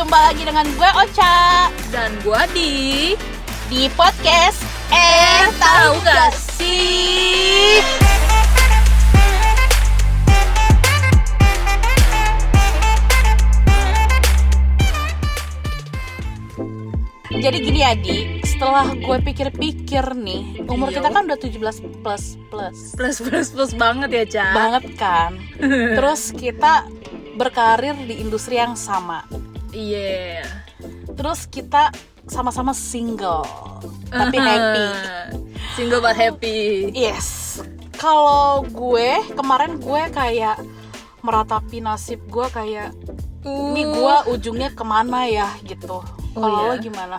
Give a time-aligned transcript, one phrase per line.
[0.00, 3.12] jumpa lagi dengan gue Ocha Dan gua di
[3.68, 7.84] di podcast Eh tahu gak sih?
[17.40, 21.04] Jadi gini Adi, setelah gue pikir-pikir nih, umur Iya.
[21.04, 21.60] kita kan udah 17
[22.00, 25.36] plus plus plus plus plus banget ya Ca banget kan.
[25.96, 26.88] Terus kita
[27.40, 29.24] berkarir di industri yang sama.
[29.70, 30.44] Iya
[31.14, 31.92] Terus kita
[32.30, 33.42] sama-sama single,
[34.08, 34.86] tapi happy.
[35.74, 37.58] Single but happy Yes.
[38.00, 40.56] Kalau gue kemarin gue kayak
[41.20, 42.96] meratapi nasib gue kayak
[43.44, 46.00] ini gue ujungnya ke mana ya gitu.
[46.00, 46.70] Oh, Kalau iya?
[46.72, 47.18] lo gimana?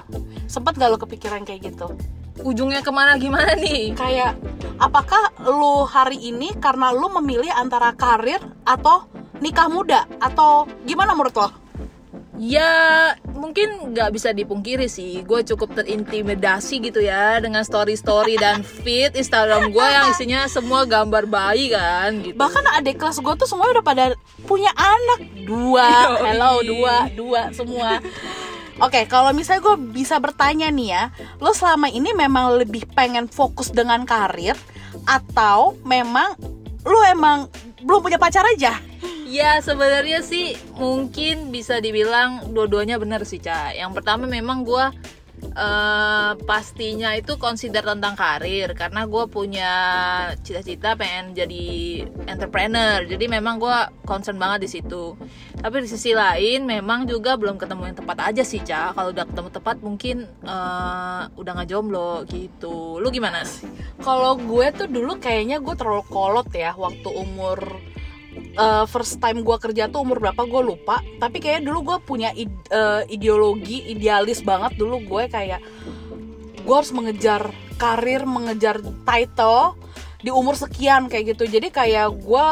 [0.50, 1.94] Sempet gak lo kepikiran kayak gitu?
[2.42, 3.94] Ujungnya ke mana gimana nih?
[3.94, 4.40] Kayak
[4.82, 9.06] apakah lu hari ini karena lu memilih antara karir atau
[9.38, 11.61] nikah muda atau gimana menurut lo?
[12.42, 19.14] Ya mungkin nggak bisa dipungkiri sih Gue cukup terintimidasi gitu ya Dengan story-story dan feed
[19.14, 23.70] Instagram gue yang isinya semua gambar bayi kan gitu Bahkan adik kelas gue tuh semua
[23.70, 24.18] udah pada
[24.50, 26.22] punya anak dua, Yoi.
[26.32, 28.00] hello dua, dua semua.
[28.82, 31.04] Oke, kalau misalnya gue bisa bertanya nih ya,
[31.38, 34.58] lo selama ini memang lebih pengen fokus dengan karir
[35.06, 36.34] atau memang
[36.82, 37.46] lo emang
[37.86, 38.91] belum punya pacar aja?
[39.32, 43.72] Ya sebenarnya sih mungkin bisa dibilang dua-duanya benar sih Ca.
[43.72, 44.86] Yang pertama memang gue
[45.56, 49.72] eh, pastinya itu consider tentang karir karena gue punya
[50.44, 51.66] cita-cita pengen jadi
[52.28, 53.08] entrepreneur.
[53.08, 55.16] Jadi memang gue concern banget di situ.
[55.64, 58.92] Tapi di sisi lain memang juga belum ketemu yang tepat aja sih Ca.
[58.92, 63.00] Kalau udah ketemu tepat mungkin eh, udah nggak jomblo gitu.
[63.00, 63.48] Lu gimana?
[64.04, 67.80] Kalau gue tuh dulu kayaknya gue terlalu kolot ya waktu umur
[68.58, 71.04] uh, first time gue kerja tuh umur berapa gue lupa.
[71.20, 75.62] Tapi kayaknya dulu gue punya id- uh, ideologi idealis banget dulu gue kayak
[76.62, 77.50] gue harus mengejar
[77.80, 78.78] karir, mengejar
[79.08, 79.76] title
[80.22, 81.50] di umur sekian kayak gitu.
[81.50, 82.46] Jadi kayak gue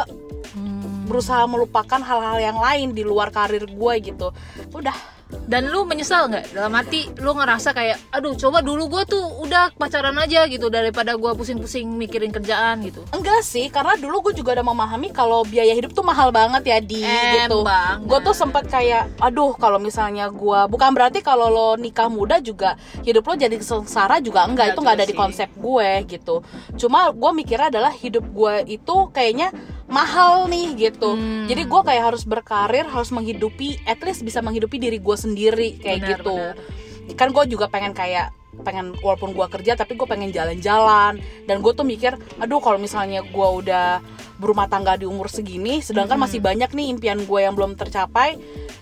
[1.10, 4.30] berusaha melupakan hal-hal yang lain di luar karir gue gitu.
[4.70, 4.94] Udah
[5.30, 6.58] Dan lu menyesal nggak?
[6.58, 11.14] Dalam arti lu ngerasa kayak, aduh coba dulu gue tuh udah pacaran aja gitu daripada
[11.18, 13.06] gue pusing-pusing mikirin kerjaan gitu.
[13.14, 16.78] Enggak sih, karena dulu gue juga udah memahami kalau biaya hidup tuh mahal banget ya
[16.82, 17.62] di gitu.
[17.62, 18.10] banget.
[18.10, 22.78] Gue tuh sempet kayak, aduh kalau misalnya gue bukan berarti kalau lo nikah muda juga
[23.06, 25.22] hidup lo jadi sengsara juga enggak, Enggak itu nggak ada juga di sih.
[25.22, 26.36] konsep gue gitu.
[26.78, 29.54] Cuma gue mikirnya adalah hidup gue itu kayaknya
[29.90, 31.18] mahal nih gitu.
[31.18, 31.46] Hmm.
[31.46, 36.00] Jadi gue kayak harus berkarir, harus menghidupi, at least bisa menghidupi diri gue sendiri kayak
[36.00, 37.18] Benar, gitu benar.
[37.18, 38.30] kan gue juga pengen kayak
[38.60, 43.24] pengen walaupun gue kerja tapi gue pengen jalan-jalan dan gue tuh mikir aduh kalau misalnya
[43.24, 43.98] gue udah
[44.36, 46.24] berumah tangga di umur segini sedangkan Mhm.
[46.24, 48.38] masih banyak nih impian gue yang belum tercapai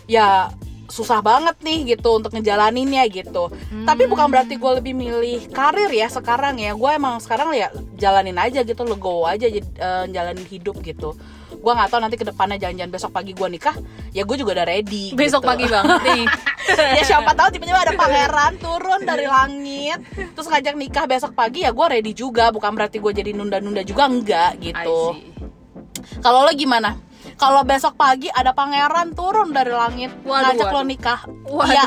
[0.05, 0.49] ya
[0.87, 3.47] susah banget nih gitu untuk ngejalaninnya gitu
[3.85, 7.67] tapi bukan berarti gue lebih milih karir ya sekarang ya gue emang sekarang ya
[7.97, 11.17] jalanin aja gitu legowo aja jadi, eh, jalanin hidup gitu
[11.57, 13.75] gue nggak tahu nanti ke depannya jangan-jangan besok pagi gue nikah
[14.13, 15.49] ya gue juga udah ready Besok gitu.
[15.49, 16.23] pagi banget nih.
[16.99, 19.99] ya siapa tahu tiba-tiba ada pangeran turun dari langit
[20.37, 24.05] terus ngajak nikah besok pagi ya gue ready juga bukan berarti gue jadi nunda-nunda juga
[24.05, 25.17] enggak gitu
[26.21, 26.95] kalau lo gimana
[27.37, 30.85] kalau besok pagi ada pangeran turun dari langit Waduh, ngajak lo waduh.
[30.85, 31.19] nikah
[31.49, 31.67] Waduh.
[31.73, 31.85] iya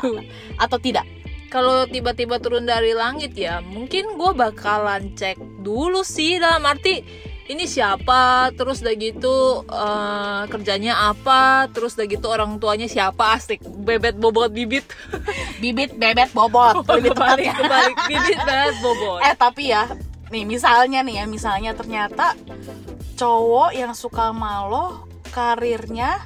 [0.58, 1.06] atau tidak
[1.50, 7.66] Kalau tiba-tiba turun dari langit ya, mungkin gue bakalan cek dulu sih dalam arti ini
[7.66, 14.14] siapa, terus udah gitu eh, kerjanya apa, terus udah gitu orang tuanya siapa asik bebet
[14.22, 14.86] bobot bibit.
[15.60, 19.20] Bibit bebet bobot lebih kebalik tepatnya kebalik bibit bebet bobot.
[19.20, 19.84] Eh tapi ya
[20.30, 22.32] nih misalnya nih ya misalnya ternyata
[23.18, 26.16] cowok yang suka sama lo karirnya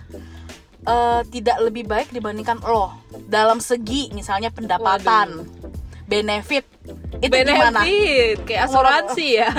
[0.87, 2.95] eh, tidak lebih baik dibandingkan lo.
[3.27, 5.43] Dalam segi misalnya pendapatan
[6.05, 6.69] benefit
[7.27, 7.81] itu gimana?
[7.83, 9.49] benefit kayak asuransi ya.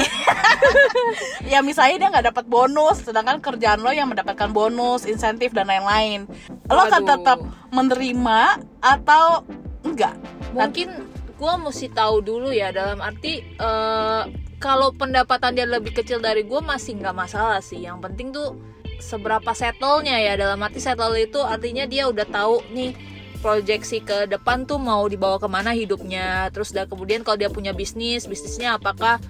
[1.46, 6.26] Ya misalnya dia nggak dapat bonus sedangkan kerjaan lo yang mendapatkan bonus insentif dan lain-lain.
[6.66, 7.38] Lo akan tetap
[7.70, 9.46] menerima atau
[9.86, 10.18] enggak?
[10.58, 10.90] Mungkin
[11.36, 14.24] gue mesti tahu dulu ya dalam arti eh,
[14.58, 17.86] kalau pendapatan dia lebih kecil dari gue masih nggak masalah sih.
[17.86, 18.58] Yang penting tuh
[18.98, 20.34] seberapa settle-nya ya.
[20.34, 23.15] Dalam arti settle itu artinya dia udah tahu nih
[23.46, 26.50] proyeksi ke depan tuh mau dibawa ke mana hidupnya.
[26.50, 29.22] Terus udah kemudian kalau dia punya bisnis bisnisnya apakah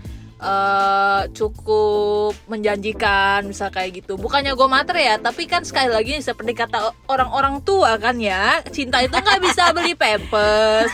[0.42, 4.20] eh, cukup menjanjikan misal kayak gitu.
[4.20, 9.02] Bukannya gue mater ya tapi kan sekali lagi seperti kata orang-orang tua kan ya cinta
[9.04, 10.92] itu nggak bisa beli pampers.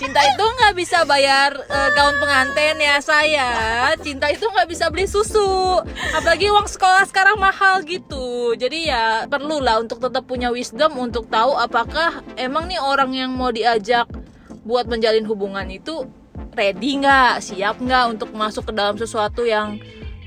[0.00, 3.50] Cinta itu nggak bisa bayar eh, gaun pengantin ya saya.
[4.00, 5.80] Cinta itu nggak bisa beli susu.
[6.16, 8.56] Apalagi uang sekolah sekarang mahal gitu.
[8.56, 13.52] Jadi ya perlulah untuk tetap punya wisdom untuk tahu apakah emang nih orang yang mau
[13.52, 14.08] diajak
[14.64, 16.04] buat menjalin hubungan itu
[16.54, 19.78] ready nggak siap nggak untuk masuk ke dalam sesuatu yang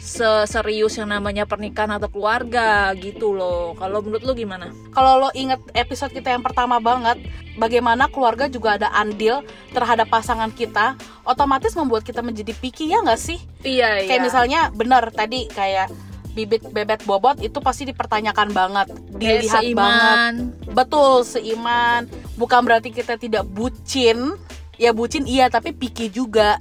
[0.03, 5.63] serius yang namanya pernikahan atau keluarga gitu loh kalau menurut lu gimana Kalau lo inget
[5.73, 7.23] episode kita yang pertama banget,
[7.55, 9.41] bagaimana keluarga juga ada andil
[9.71, 13.39] terhadap pasangan kita, otomatis membuat kita menjadi picky ya nggak sih?
[13.63, 15.89] iya Kayak misalnya bener tadi kayak
[16.33, 18.87] bibit bebet bobot itu pasti dipertanyakan banget,
[19.17, 20.51] dilihat banget.
[20.73, 22.09] Betul, seiman.
[22.35, 24.35] Bukan berarti kita tidak bucin.
[24.83, 26.59] Ya bucin iya, tapi picky juga.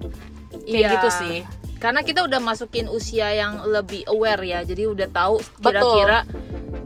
[0.63, 0.91] Kayak Iya.
[0.95, 1.39] gitu sih.
[1.83, 6.23] karena kita udah masukin usia yang lebih aware ya jadi udah tahu kira-kira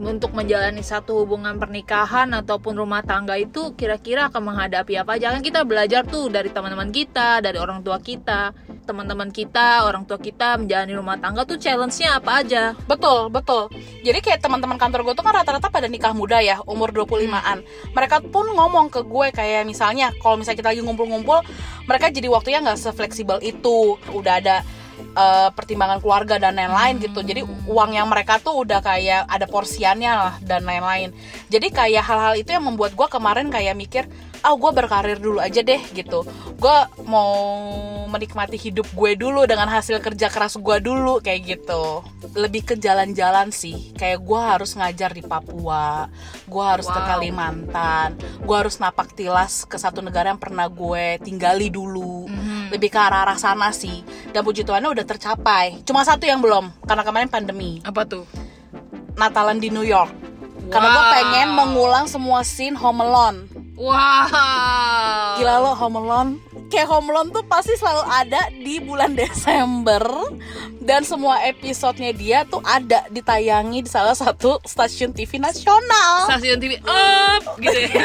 [0.01, 5.45] untuk menjalani satu hubungan pernikahan ataupun rumah tangga itu kira-kira akan menghadapi apa aja kan
[5.45, 8.57] kita belajar tuh dari teman-teman kita dari orang tua kita
[8.87, 13.67] teman-teman kita orang tua kita menjalani rumah tangga tuh challenge-nya apa aja Betul, betul.
[14.05, 17.65] Jadi kayak teman-teman kantor gue tuh kan rata-rata pada nikah muda ya, umur 25-an.
[17.91, 21.43] Mereka pun ngomong ke gue kayak misalnya kalau misalnya kita lagi ngumpul-ngumpul,
[21.83, 23.99] mereka jadi waktunya nggak sefleksibel itu.
[24.15, 24.63] Udah ada
[24.97, 27.19] eh, pertimbangan keluarga dan lain-lain gitu.
[27.25, 31.11] Jadi uang yang mereka tuh udah kayak ada porsiannya lah dan lain-lain.
[31.49, 34.03] Jadi kayak hal-hal itu yang membuat gue kemarin kayak mikir,
[34.45, 36.23] ah gue berkarir dulu aja deh gitu.
[36.57, 37.33] Gue mau
[38.07, 42.05] menikmati hidup gue dulu dengan hasil kerja keras gue dulu kayak gitu.
[42.37, 43.93] Lebih ke jalan-jalan sih.
[43.97, 46.07] Kayak gue harus ngajar di Papua,
[46.45, 47.05] gue harus ke Wow.
[47.07, 48.09] Kalimantan,
[48.43, 52.27] gue harus napak tilas ke satu negara yang pernah gue tinggali dulu.
[52.27, 52.75] Mhm.
[52.75, 54.03] Lebih ke arah-arah sana sih.
[54.37, 55.81] Dan puji Tuhannya udah tercapai.
[55.81, 57.81] Cuma satu yang belum, karena kemarin pandemi.
[57.81, 58.21] apa tuh
[59.15, 60.13] Natalan di New York.
[60.67, 61.13] Karena gue Wow.
[61.15, 63.49] pengen mengulang semua scene Home Alone.
[63.73, 66.31] wow Gila lo Home Alone
[66.67, 70.01] Kayak Home Alone tuh pasti selalu ada di bulan Desember
[70.77, 76.81] Dan semua episodenya dia tuh ada ditayangi di salah satu stasiun TV nasional stasiun TV
[76.81, 78.03] up gitu ya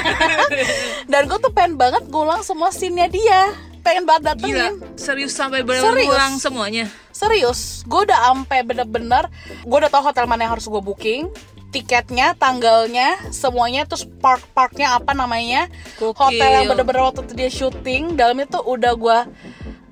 [1.10, 3.42] Dan gue tuh pengen banget ngulang semua scene-nya dia
[3.82, 6.86] Pengen banget gila datengin serius sampai berulang semuanya.
[7.12, 9.28] Serius, gue udah ampe bener-bener
[9.68, 11.28] Gue udah tahu hotel mana yang harus gue booking
[11.68, 15.68] Tiketnya, tanggalnya, semuanya Terus park-parknya apa namanya.
[16.00, 16.16] Gokil.
[16.16, 19.18] Hotel yang bener-bener waktu itu dia syuting Dalamnya tuh udah gue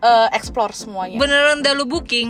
[0.01, 1.21] eh, explore semuanya.
[1.21, 2.29] Beneran udah lu booking?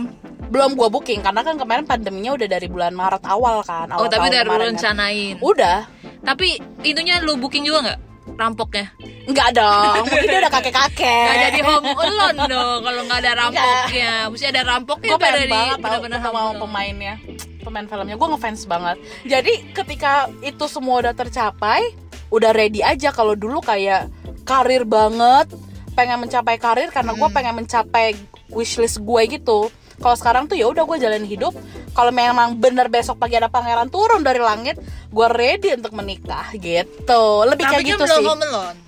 [0.51, 4.11] Belum gua booking karena kan kemarin pandeminya udah dari bulan Maret awal kan awal oh
[4.11, 4.61] tapi udah lu kan.
[4.67, 5.35] rencanain.
[5.39, 5.87] Udah.
[6.27, 7.99] Tapi itunya lu booking juga nggak
[8.41, 8.89] rampoknya?
[9.21, 13.31] Nggak dong mungkin dia udah kakek kakek nggak jadi home alone dong kalau nggak ada
[13.37, 14.13] rampoknya.
[14.33, 17.15] Mesti ada rampoknya gue pengen banget home sama pemainnya
[17.61, 18.15] pemain filmnya.
[18.17, 18.97] Gue ngefans banget.
[19.23, 21.93] Jadi ketika itu semua udah tercapai
[22.33, 24.09] udah ready aja kalau dulu kayak
[24.41, 25.51] karir banget
[25.93, 27.35] pengen mencapai karir karena gue Hmm.
[27.35, 28.17] pengen mencapai
[28.49, 29.69] wishlist gue gitu.
[30.01, 31.53] Kalau sekarang tuh ya udah gue jalan hidup
[31.91, 34.79] kalau memang bener besok pagi ada pangeran turun dari langit
[35.11, 37.23] gue ready untuk menikah gitu.
[37.43, 38.27] Lebih tapi kayak gitu belum sih.
[38.27, 38.79] home alone.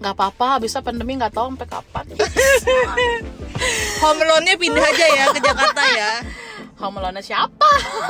[0.00, 2.06] Nggak apa-apa habisnya pandemi nggak tahu sampai kapan.
[4.00, 6.12] Home alone-nya pindah aja ya ke Jakarta ya.
[6.80, 7.68] Home alone siapa?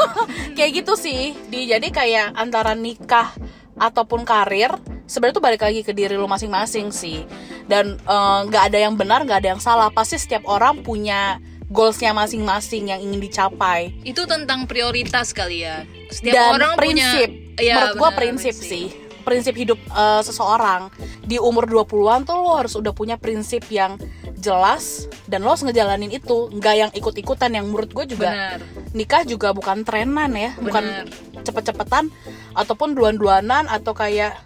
[0.57, 1.35] Kayak gitu sih.
[1.51, 3.35] Di jadi kayak antara nikah
[3.75, 4.71] ataupun karir
[5.11, 7.27] sebenarnya tuh balik lagi ke diri lu masing-masing sih.
[7.67, 9.91] Dan eh, nggak ada yang benar nggak ada yang salah.
[9.91, 13.95] Pasti setiap orang punya goalsnya masing-masing yang ingin dicapai.
[14.03, 15.87] Itu tentang prioritas kali ya.
[16.11, 17.29] Setiap dan orang prinsip.
[17.31, 18.87] Punya Iya, menurut gua benar, prinsip, sih.
[19.21, 20.91] prinsip hidup eh, seseorang.
[21.23, 24.01] Di umur 20-an tuh lo harus udah punya prinsip yang
[24.35, 26.49] jelas dan lo harus ngejalanin itu.
[26.51, 28.59] Nggak yang ikut-ikutan yang menurut gue juga benar.
[28.91, 30.57] nikah juga bukan trenan ya.
[30.57, 31.07] Bukan Bener.
[31.45, 32.09] cepet-cepetan
[32.57, 34.41] ataupun duan-duanan atau kayak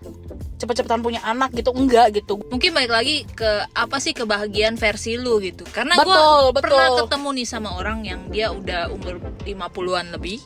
[0.64, 2.40] cepet-cepetan punya anak gitu enggak gitu.
[2.49, 5.68] Mungkin balik lagi ke apa sih kebahagiaan versi lu gitu.
[5.68, 6.21] Karena gue
[6.56, 10.40] pernah ketemu nih sama orang yang dia udah umur 50-an lebih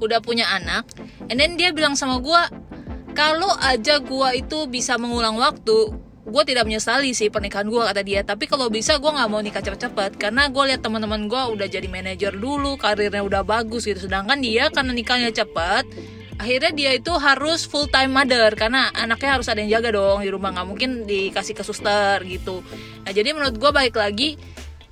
[0.00, 0.88] udah punya anak
[1.28, 2.42] and then dia bilang sama gue
[3.12, 5.92] kalau aja gue itu bisa mengulang waktu
[6.30, 8.22] gue tidak menyesali sih pernikahan gue kata dia.
[8.22, 11.90] Tapi kalau bisa gue nggak mau nikah cepet-cepet karena gue lihat teman-teman gue udah jadi
[11.90, 14.06] manajer dulu karirnya udah bagus gitu.
[14.06, 15.84] Sedangkan dia karena nikahnya cepet
[16.40, 20.32] akhirnya dia itu harus full time mother karena anaknya harus ada yang jaga dong di
[20.32, 22.64] rumah nggak mungkin dikasih ke suster gitu
[23.04, 24.40] nah jadi menurut gue balik lagi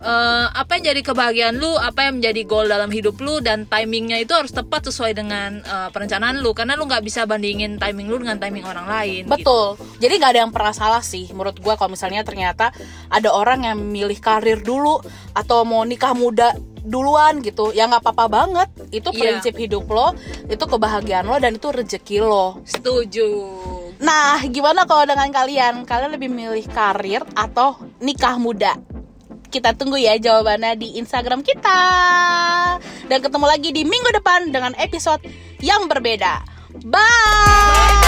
[0.02, 4.22] eh, apa yang jadi kebahagiaan lu, apa yang menjadi goal dalam hidup lu dan timingnya
[4.22, 8.22] itu harus tepat sesuai dengan eh, perencanaan lu karena lu nggak bisa bandingin timing lu
[8.22, 9.22] dengan timing orang lain.
[9.26, 9.34] gitu.
[9.34, 9.66] Betul.
[9.98, 12.70] Jadi nggak ada yang pernah salah sih menurut gua kalau misalnya ternyata
[13.10, 15.02] ada orang yang milih karir dulu
[15.34, 17.70] atau mau nikah muda duluan gitu.
[17.74, 18.68] Ya nggak apa-apa banget.
[18.90, 19.38] Itu Iya.
[19.38, 20.14] prinsip hidup lo,
[20.46, 22.60] itu kebahagiaan lo dan itu rezeki lo.
[22.64, 23.28] Setuju.
[23.98, 25.82] Nah, gimana kalau dengan kalian?
[25.82, 28.78] Kalian lebih milih karir atau nikah muda?
[29.48, 31.80] Kita tunggu ya jawabannya di Instagram kita.
[33.08, 35.24] Dan ketemu lagi di minggu depan dengan episode
[35.58, 36.44] yang berbeda.
[36.84, 38.07] Bye.